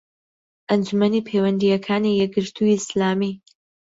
[0.71, 3.33] ئەنجومەنی پەیوەندییەکانی یەکگرتووی ئیسلامی